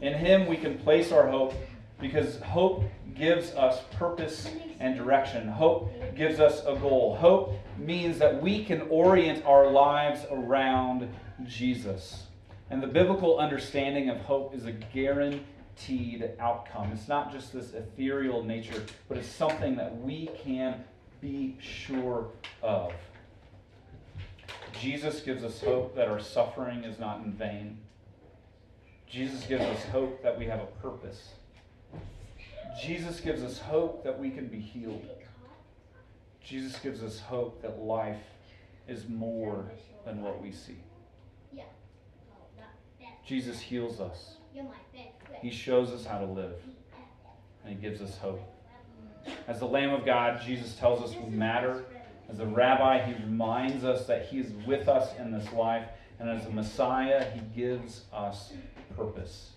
In 0.00 0.14
him 0.14 0.46
we 0.46 0.56
can 0.56 0.78
place 0.78 1.12
our 1.12 1.28
hope 1.28 1.52
because 2.00 2.40
hope 2.40 2.82
gives 3.14 3.50
us 3.50 3.82
purpose 3.98 4.48
and 4.80 4.96
direction. 4.96 5.46
Hope 5.48 5.92
gives 6.16 6.40
us 6.40 6.62
a 6.66 6.74
goal. 6.76 7.14
Hope 7.14 7.54
means 7.76 8.18
that 8.18 8.42
we 8.42 8.64
can 8.64 8.80
orient 8.88 9.44
our 9.44 9.70
lives 9.70 10.24
around 10.30 11.12
Jesus. 11.44 12.24
And 12.70 12.82
the 12.82 12.86
biblical 12.86 13.38
understanding 13.38 14.08
of 14.08 14.16
hope 14.22 14.54
is 14.54 14.64
a 14.64 14.72
guaranteed 14.72 16.30
outcome. 16.40 16.90
It's 16.92 17.06
not 17.06 17.30
just 17.30 17.52
this 17.52 17.74
ethereal 17.74 18.42
nature, 18.42 18.82
but 19.08 19.18
it's 19.18 19.28
something 19.28 19.76
that 19.76 20.00
we 20.00 20.30
can 20.42 20.82
be 21.20 21.54
sure 21.60 22.28
of. 22.62 22.94
Jesus 24.80 25.20
gives 25.20 25.44
us 25.44 25.60
hope 25.60 25.94
that 25.96 26.08
our 26.08 26.20
suffering 26.20 26.84
is 26.84 26.98
not 26.98 27.24
in 27.24 27.32
vain. 27.32 27.78
Jesus 29.08 29.44
gives 29.44 29.64
us 29.64 29.84
hope 29.86 30.22
that 30.22 30.38
we 30.38 30.46
have 30.46 30.60
a 30.60 30.66
purpose. 30.80 31.28
Jesus 32.82 33.20
gives 33.20 33.42
us 33.42 33.58
hope 33.58 34.02
that 34.04 34.18
we 34.18 34.30
can 34.30 34.46
be 34.46 34.58
healed. 34.58 35.06
Jesus 36.42 36.78
gives 36.78 37.02
us 37.02 37.20
hope 37.20 37.60
that 37.62 37.78
life 37.78 38.22
is 38.88 39.08
more 39.08 39.66
than 40.04 40.22
what 40.22 40.42
we 40.42 40.50
see. 40.50 40.78
Jesus 43.26 43.60
heals 43.60 44.00
us. 44.00 44.36
He 45.40 45.50
shows 45.50 45.90
us 45.90 46.04
how 46.04 46.18
to 46.18 46.26
live, 46.26 46.56
and 47.64 47.74
He 47.74 47.80
gives 47.80 48.00
us 48.00 48.18
hope. 48.18 48.42
As 49.46 49.60
the 49.60 49.66
Lamb 49.66 49.90
of 49.90 50.04
God, 50.04 50.40
Jesus 50.44 50.74
tells 50.74 51.02
us 51.02 51.16
we 51.16 51.30
matter. 51.30 51.84
As 52.30 52.40
a 52.40 52.46
rabbi, 52.46 53.04
He 53.04 53.22
reminds 53.24 53.84
us 53.84 54.06
that 54.06 54.26
He 54.26 54.38
is 54.38 54.52
with 54.66 54.88
us 54.88 55.16
in 55.18 55.32
this 55.32 55.52
life. 55.52 55.88
And 56.18 56.30
as 56.30 56.46
a 56.46 56.50
Messiah, 56.50 57.30
He 57.32 57.40
gives 57.60 58.02
us 58.12 58.52
purpose. 58.96 59.50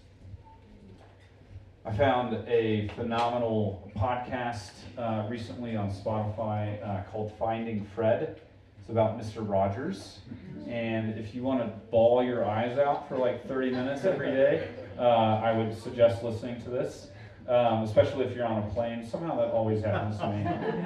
I 1.85 1.95
found 1.95 2.35
a 2.47 2.87
phenomenal 2.95 3.91
podcast 3.95 4.71
uh, 4.97 5.27
recently 5.29 5.75
on 5.75 5.91
Spotify 5.91 6.83
uh, 6.83 7.03
called 7.11 7.31
Finding 7.37 7.85
Fred. 7.93 8.41
It's 8.79 8.89
about 8.89 9.19
Mr. 9.19 9.47
Rogers. 9.47 10.19
And 10.67 11.17
if 11.19 11.35
you 11.35 11.43
want 11.43 11.59
to 11.59 11.67
bawl 11.91 12.23
your 12.23 12.43
eyes 12.43 12.79
out 12.79 13.07
for 13.07 13.17
like 13.17 13.47
30 13.47 13.69
minutes 13.69 14.03
every 14.03 14.31
day, 14.31 14.67
uh, 14.97 15.01
I 15.01 15.55
would 15.55 15.77
suggest 15.79 16.23
listening 16.23 16.59
to 16.63 16.69
this, 16.71 17.09
um, 17.47 17.83
especially 17.83 18.25
if 18.25 18.35
you're 18.35 18.45
on 18.47 18.63
a 18.63 18.73
plane. 18.73 19.07
Somehow 19.07 19.35
that 19.37 19.51
always 19.51 19.83
happens 19.83 20.17
to 20.19 20.27
me. 20.27 20.43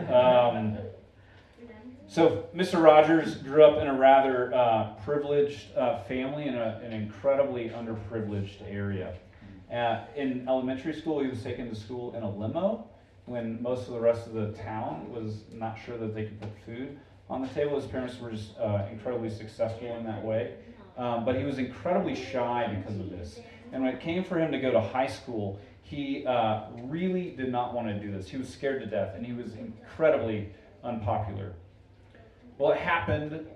Um, 0.13 0.79
so, 2.09 2.45
Mr. 2.55 2.81
Rogers 2.81 3.35
grew 3.35 3.63
up 3.63 3.79
in 3.79 3.87
a 3.87 3.93
rather 3.93 4.53
uh, 4.53 4.93
privileged 5.05 5.75
uh, 5.77 6.03
family 6.03 6.47
in 6.47 6.55
a, 6.55 6.81
an 6.83 6.91
incredibly 6.91 7.69
underprivileged 7.69 8.61
area. 8.67 9.15
Uh, 9.71 10.05
in 10.15 10.47
elementary 10.47 10.93
school, 10.93 11.21
he 11.21 11.29
was 11.29 11.43
taken 11.43 11.69
to 11.69 11.75
school 11.75 12.15
in 12.15 12.23
a 12.23 12.29
limo 12.29 12.87
when 13.25 13.61
most 13.61 13.87
of 13.87 13.93
the 13.93 13.99
rest 13.99 14.25
of 14.25 14.33
the 14.33 14.51
town 14.53 15.07
was 15.11 15.43
not 15.51 15.77
sure 15.77 15.97
that 15.97 16.15
they 16.15 16.23
could 16.23 16.41
put 16.41 16.49
food 16.65 16.99
on 17.29 17.43
the 17.43 17.47
table. 17.49 17.79
His 17.79 17.85
parents 17.85 18.19
were 18.19 18.31
just 18.31 18.57
uh, 18.57 18.87
incredibly 18.91 19.29
successful 19.29 19.95
in 19.95 20.03
that 20.05 20.23
way. 20.23 20.55
Um, 20.97 21.23
but 21.23 21.37
he 21.37 21.45
was 21.45 21.59
incredibly 21.59 22.15
shy 22.15 22.75
because 22.75 22.99
of 22.99 23.09
this. 23.09 23.39
And 23.71 23.83
when 23.83 23.93
it 23.93 24.01
came 24.01 24.23
for 24.23 24.39
him 24.39 24.51
to 24.51 24.59
go 24.59 24.71
to 24.71 24.81
high 24.81 25.07
school, 25.07 25.59
he 25.83 26.25
uh, 26.25 26.63
really 26.83 27.31
did 27.31 27.51
not 27.51 27.73
want 27.73 27.87
to 27.87 27.99
do 27.99 28.11
this. 28.11 28.27
He 28.27 28.37
was 28.37 28.49
scared 28.49 28.81
to 28.81 28.87
death, 28.87 29.13
and 29.15 29.25
he 29.25 29.33
was 29.33 29.53
incredibly 29.53 30.49
unpopular. 30.83 31.53
Well, 32.59 32.73
it 32.73 32.79
happened, 32.79 33.47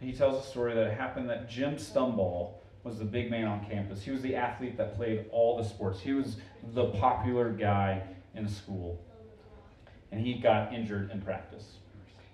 he 0.00 0.12
tells 0.12 0.44
a 0.44 0.46
story 0.46 0.74
that 0.74 0.86
it 0.86 0.98
happened 0.98 1.30
that 1.30 1.48
Jim 1.48 1.76
Stumbaugh 1.76 2.52
was 2.84 2.98
the 2.98 3.06
big 3.06 3.30
man 3.30 3.46
on 3.46 3.64
campus. 3.64 4.02
He 4.02 4.10
was 4.10 4.20
the 4.20 4.36
athlete 4.36 4.76
that 4.76 4.96
played 4.96 5.24
all 5.32 5.56
the 5.56 5.64
sports, 5.64 5.98
he 5.98 6.12
was 6.12 6.36
the 6.74 6.90
popular 6.90 7.50
guy 7.50 8.02
in 8.34 8.46
school. 8.46 9.00
And 10.12 10.20
he 10.20 10.34
got 10.34 10.74
injured 10.74 11.10
in 11.10 11.22
practice. 11.22 11.76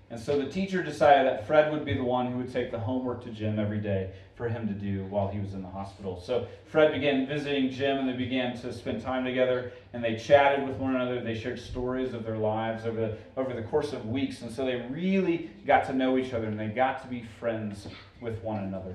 And 0.08 0.20
so 0.20 0.38
the 0.38 0.48
teacher 0.48 0.84
decided 0.84 1.26
that 1.26 1.46
Fred 1.48 1.72
would 1.72 1.84
be 1.84 1.94
the 1.94 2.04
one 2.04 2.30
who 2.30 2.38
would 2.38 2.52
take 2.52 2.70
the 2.70 2.78
homework 2.78 3.24
to 3.24 3.30
Jim 3.30 3.58
every 3.58 3.80
day 3.80 4.12
for 4.36 4.48
him 4.48 4.68
to 4.68 4.72
do 4.72 5.04
while 5.06 5.26
he 5.26 5.40
was 5.40 5.52
in 5.54 5.62
the 5.62 5.68
hospital. 5.68 6.20
So 6.20 6.46
Fred 6.66 6.92
began 6.92 7.26
visiting 7.26 7.70
Jim 7.70 7.98
and 7.98 8.08
they 8.08 8.12
began 8.12 8.56
to 8.60 8.72
spend 8.72 9.02
time 9.02 9.24
together 9.24 9.72
and 9.92 10.04
they 10.04 10.14
chatted 10.14 10.66
with 10.68 10.76
one 10.76 10.94
another. 10.94 11.20
They 11.20 11.36
shared 11.36 11.58
stories 11.58 12.14
of 12.14 12.24
their 12.24 12.36
lives 12.36 12.86
over 12.86 13.00
the, 13.00 13.18
over 13.36 13.52
the 13.52 13.62
course 13.62 13.92
of 13.92 14.06
weeks. 14.06 14.42
And 14.42 14.52
so 14.52 14.64
they 14.64 14.86
really 14.90 15.50
got 15.66 15.86
to 15.86 15.92
know 15.92 16.18
each 16.18 16.32
other 16.32 16.46
and 16.46 16.58
they 16.58 16.68
got 16.68 17.02
to 17.02 17.08
be 17.08 17.24
friends 17.40 17.88
with 18.20 18.40
one 18.44 18.62
another. 18.62 18.94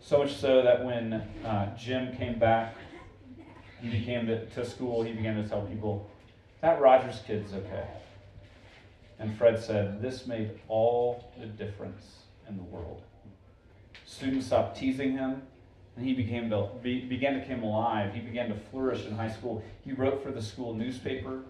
So 0.00 0.18
much 0.18 0.34
so 0.36 0.62
that 0.62 0.84
when 0.84 1.14
uh, 1.44 1.76
Jim 1.76 2.16
came 2.16 2.38
back, 2.38 2.76
he 3.82 3.88
became 3.88 4.26
to, 4.26 4.46
to 4.46 4.64
school, 4.64 5.02
he 5.02 5.12
began 5.12 5.42
to 5.42 5.48
tell 5.48 5.62
people, 5.62 6.08
that 6.60 6.80
Rogers 6.80 7.22
kid's 7.26 7.54
okay. 7.54 7.86
And 9.20 9.36
Fred 9.36 9.62
said, 9.62 10.00
This 10.00 10.26
made 10.26 10.58
all 10.66 11.30
the 11.38 11.46
difference 11.46 12.22
in 12.48 12.56
the 12.56 12.62
world. 12.62 13.02
Students 14.06 14.46
stopped 14.46 14.78
teasing 14.78 15.12
him, 15.12 15.42
and 15.96 16.06
he 16.06 16.14
became 16.14 16.48
to, 16.50 16.68
be, 16.82 17.02
began 17.02 17.38
to 17.38 17.46
come 17.46 17.62
alive. 17.62 18.14
He 18.14 18.20
began 18.20 18.48
to 18.48 18.54
flourish 18.70 19.04
in 19.04 19.12
high 19.12 19.30
school. 19.30 19.62
He 19.84 19.92
wrote 19.92 20.22
for 20.22 20.32
the 20.32 20.42
school 20.42 20.74
newspaper, 20.74 21.42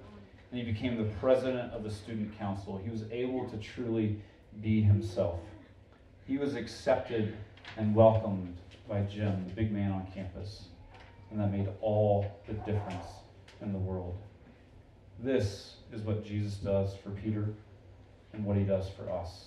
and 0.50 0.60
he 0.60 0.64
became 0.64 0.98
the 0.98 1.10
president 1.20 1.72
of 1.72 1.84
the 1.84 1.90
student 1.90 2.36
council. 2.36 2.80
He 2.84 2.90
was 2.90 3.04
able 3.12 3.48
to 3.48 3.56
truly 3.56 4.20
be 4.60 4.82
himself. 4.82 5.38
He 6.26 6.38
was 6.38 6.56
accepted 6.56 7.36
and 7.76 7.94
welcomed 7.94 8.56
by 8.88 9.02
Jim, 9.02 9.44
the 9.46 9.54
big 9.54 9.70
man 9.70 9.92
on 9.92 10.08
campus, 10.12 10.64
and 11.30 11.38
that 11.40 11.52
made 11.52 11.68
all 11.80 12.26
the 12.48 12.54
difference 12.54 13.06
in 13.62 13.72
the 13.72 13.78
world. 13.78 14.18
This 15.20 15.76
is 15.92 16.02
what 16.02 16.24
Jesus 16.24 16.54
does 16.54 16.94
for 17.02 17.10
Peter 17.10 17.48
and 18.32 18.44
what 18.44 18.56
he 18.56 18.64
does 18.64 18.88
for 18.90 19.10
us. 19.10 19.46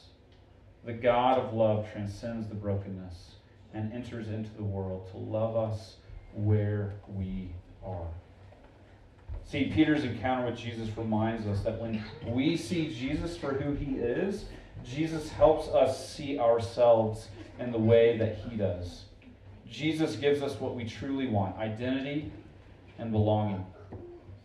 The 0.86 0.94
God 0.94 1.40
of 1.40 1.54
love 1.54 1.90
transcends 1.92 2.48
the 2.48 2.56
brokenness 2.56 3.36
and 3.74 3.92
enters 3.94 4.28
into 4.28 4.54
the 4.56 4.64
world 4.64 5.10
to 5.12 5.18
love 5.18 5.56
us 5.56 5.96
where 6.34 6.94
we 7.08 7.50
are. 7.86 8.08
See, 9.46 9.72
Peter's 9.74 10.04
encounter 10.04 10.50
with 10.50 10.58
Jesus 10.58 10.90
reminds 10.98 11.48
us 11.48 11.64
that 11.64 11.80
when 11.80 12.04
we 12.28 12.58
see 12.58 12.94
Jesus 12.94 13.38
for 13.38 13.54
who 13.54 13.74
he 13.74 13.98
is, 13.98 14.46
Jesus 14.84 15.30
helps 15.30 15.68
us 15.70 16.14
see 16.14 16.40
ourselves 16.40 17.28
in 17.60 17.72
the 17.72 17.80
way 17.80 18.18
that 18.18 18.38
he 18.38 18.56
does. 18.56 19.04
Jesus 19.70 20.16
gives 20.16 20.42
us 20.42 20.60
what 20.60 20.76
we 20.76 20.86
truly 20.86 21.28
want 21.28 21.58
identity 21.58 22.32
and 23.00 23.12
belonging. 23.12 23.66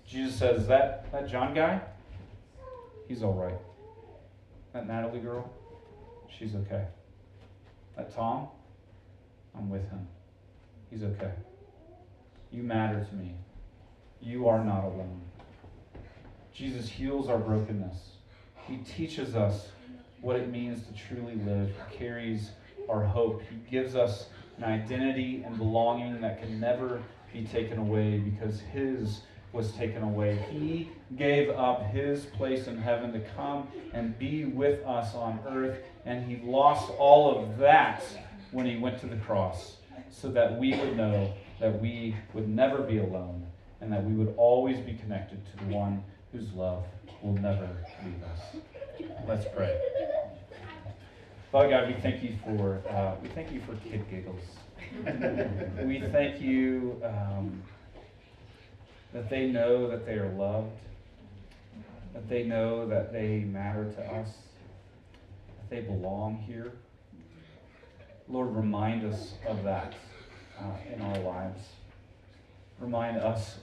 Jesus 0.09 0.37
says, 0.37 0.67
That, 0.67 1.11
that 1.13 1.29
John 1.29 1.55
guy, 1.55 1.81
he's 3.07 3.23
all 3.23 3.35
right. 3.35 3.59
That 4.73 4.87
Natalie 4.87 5.21
girl, 5.21 5.51
she's 6.29 6.55
okay. 6.55 6.87
That 7.97 8.15
Tom, 8.15 8.49
I'm 9.57 9.69
with 9.69 9.89
him. 9.91 10.07
He's 10.91 11.03
okay. 11.03 11.33
You 12.51 12.63
matter 12.63 13.05
to 13.05 13.15
me. 13.15 13.35
You 14.21 14.49
are 14.49 14.65
not 14.65 14.85
alone. 14.85 15.21
Jesus 16.55 16.89
heals 16.89 17.29
our 17.29 17.39
brokenness. 17.39 17.97
He 18.67 18.79
teaches 18.79 19.35
us 19.35 19.69
what 20.21 20.37
it 20.37 20.51
means 20.51 20.85
to 20.87 20.93
truly 20.95 21.37
live. 21.37 21.71
He 21.91 21.97
carries 21.97 22.51
our 22.89 23.05
hope. 23.05 23.43
He 23.49 23.57
gives 23.71 23.95
us 23.95 24.27
an 24.57 24.65
identity 24.65 25.43
and 25.47 25.57
belonging 25.57 26.21
that 26.23 26.41
can 26.41 26.59
never 26.59 27.03
be 27.33 27.45
taken 27.45 27.79
away 27.79 28.19
because 28.19 28.61
His 28.73 29.21
was 29.53 29.73
taken 29.73 30.03
away. 30.03 30.45
He 30.51 30.91
gave 31.17 31.51
up 31.51 31.87
His 31.87 32.27
place 32.27 32.67
in 32.67 32.77
heaven 32.77 33.13
to 33.13 33.21
come 33.37 33.69
and 33.93 34.19
be 34.19 34.45
with 34.45 34.85
us 34.87 35.15
on 35.15 35.41
earth, 35.49 35.79
and 36.05 36.29
He 36.31 36.45
lost 36.45 36.91
all 36.99 37.39
of 37.39 37.59
that 37.59 38.03
when 38.53 38.67
He 38.67 38.77
went 38.77 39.01
to 39.01 39.07
the 39.07 39.17
cross 39.17 39.77
so 40.11 40.31
that 40.31 40.59
we 40.59 40.77
would 40.79 40.97
know 40.97 41.33
that 41.61 41.81
we 41.81 42.15
would 42.35 42.49
never 42.49 42.83
be 42.83 42.99
alone 42.99 43.47
and 43.81 43.93
that 43.93 44.05
we 44.05 44.13
would 44.13 44.35
always 44.37 44.79
be 44.79 44.95
connected 44.95 45.39
to 45.47 45.65
the 45.65 45.75
one 45.75 46.03
whose 46.33 46.53
love 46.53 46.85
will 47.23 47.35
never 47.35 47.69
leave 48.05 48.23
us. 48.25 49.11
Let's 49.27 49.47
pray. 49.55 49.81
Father 51.51 51.71
God, 51.71 51.89
we 51.89 51.95
thank 51.95 52.23
you 52.23 52.35
for 52.45 52.83
uh, 52.91 53.15
we 53.23 53.29
thank 53.31 53.53
you 53.53 53.61
for 53.61 53.75
kid 53.77 54.05
giggles. 54.11 54.43
we 55.85 56.01
thank 56.13 56.41
you 56.41 57.01
um, 57.05 57.63
that 59.13 59.31
they 59.31 59.47
know 59.47 59.89
that 59.89 60.07
they 60.07 60.15
are 60.15 60.31
loved, 60.31 60.73
that 62.13 62.29
they 62.29 62.43
know 62.45 62.87
that 62.89 63.13
they 63.13 63.41
matter 63.41 63.85
to 63.85 64.03
us, 64.03 64.29
that 65.59 65.71
they 65.71 65.81
belong 65.81 66.37
here. 66.47 66.73
Lord, 68.29 68.55
remind 68.55 69.05
us 69.05 69.35
of 69.47 69.63
that 69.65 69.95
uh, 70.59 70.95
in 70.95 71.01
our 71.01 71.19
lives. 71.19 71.61
Remind 72.79 73.17
us, 73.17 73.57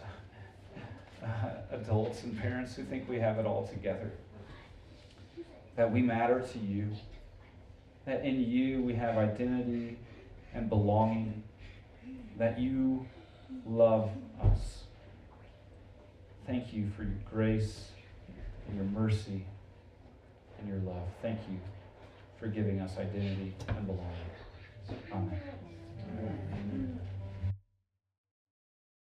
uh, 1.23 1.27
adults 1.71 2.23
and 2.23 2.37
parents 2.37 2.75
who 2.75 2.83
think 2.83 3.07
we 3.07 3.19
have 3.19 3.37
it 3.37 3.45
all 3.45 3.67
together, 3.67 4.11
that 5.75 5.91
we 5.91 6.01
matter 6.01 6.41
to 6.41 6.59
you 6.59 6.89
that 8.05 8.23
in 8.23 8.39
you 8.39 8.81
we 8.81 8.93
have 8.93 9.17
identity 9.17 9.97
and 10.53 10.69
belonging, 10.69 11.43
that 12.37 12.59
you 12.59 13.05
love 13.65 14.09
us. 14.41 14.84
Thank 16.47 16.73
you 16.73 16.89
for 16.95 17.03
your 17.03 17.17
grace 17.31 17.85
and 18.67 18.75
your 18.75 18.85
mercy 18.85 19.45
and 20.59 20.67
your 20.67 20.77
love. 20.79 21.07
Thank 21.21 21.39
you 21.49 21.57
for 22.39 22.47
giving 22.47 22.81
us 22.81 22.97
identity 22.97 23.55
and 23.67 23.85
belonging. 23.87 24.11
Amen. 25.11 25.41
Amen. 26.19 26.99